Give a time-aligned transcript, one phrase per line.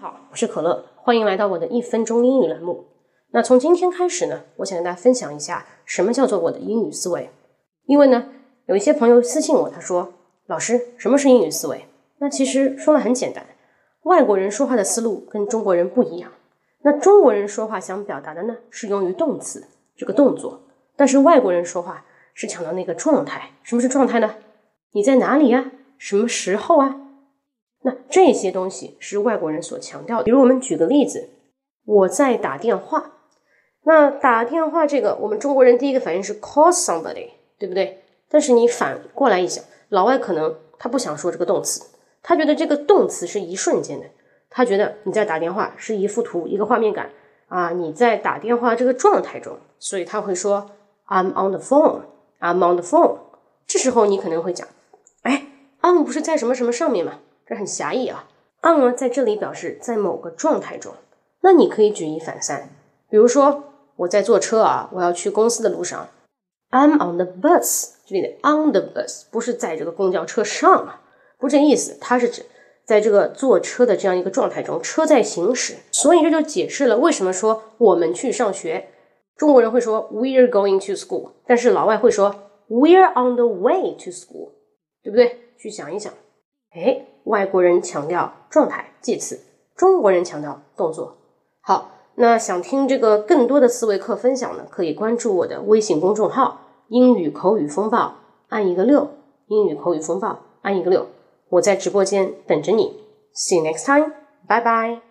[0.00, 2.86] 好，我是可乐，欢迎来到我的一分钟英语栏目。
[3.32, 7.28] 那从今天开始呢，我想跟大家分享一下什么叫做我的英语思维。
[7.84, 8.28] 因为呢，
[8.64, 10.14] 有一些朋友私信我，他说
[10.48, 11.84] ：“老师，什么是英语思维？”
[12.16, 13.44] 那其实说的很简单，
[14.04, 16.32] 外国人说话的思路跟中国人不一样。
[16.80, 19.66] 那中国人说话想表达的呢，是用于动词
[19.98, 20.62] 这个动作，
[20.96, 23.50] 但是外国人说话是强调那个状态。
[23.62, 24.36] 什么是状态呢？
[24.92, 25.70] 你在哪里呀？
[25.98, 26.96] 什么时候啊？
[27.82, 30.24] 那这些东西是外国人所强调的。
[30.24, 31.30] 比如我们举个例子，
[31.84, 33.12] 我在打电话。
[33.84, 38.04] 那打电话这个，我们中国人第一个反应是 call somebody，对不对？
[38.28, 41.82] 但是你反过来一想，老外可能他不想说这个动词，
[42.22, 44.06] 他觉得这个动词是一瞬间的，
[44.50, 47.10] 他觉得你在打电话是一幅图，一个画面感
[47.48, 50.70] 啊，你在打电话这个状态中，所以他会说
[51.08, 53.16] I'm on the phone，I'm on the phone。
[53.66, 54.68] 这时候你可能会讲，
[55.22, 55.46] 哎
[55.80, 57.20] ，on 不是在什么什么上面吗？
[57.50, 58.26] 这很狭义啊。
[58.62, 60.94] on 呢在这里表示在某个状态中，
[61.42, 62.70] 那你可以举一反三，
[63.10, 63.64] 比如说。
[63.96, 66.08] 我在坐车啊，我要去公司的路上。
[66.70, 71.02] I'm on the bus，这里的 on the bus 不是在这个公交车上啊，
[71.38, 72.46] 不是这意思，它是指
[72.86, 75.74] 在这个坐车的这样一个状态中，车在行驶。
[75.92, 78.88] 所以这就解释了为什么说我们去上学，
[79.36, 82.34] 中国人会说 We're going to school，但是老外会说
[82.70, 84.52] We're on the way to school，
[85.02, 85.52] 对不对？
[85.58, 86.10] 去想一想，
[86.72, 89.40] 哎，外国人强调状态介词，
[89.76, 91.16] 中国人强调动作。
[91.60, 91.92] 好。
[92.16, 96.60] 那想听这个更多的思维课分享呢，可以关注我的微信公众号
[96.90, 98.14] “英语口语风暴”，
[98.50, 99.08] 按一个六，
[99.46, 101.06] 英语口语风暴，按一个六，
[101.48, 103.00] 我在直播间等着你。
[103.32, 104.12] See you next time，
[104.46, 105.09] 拜拜。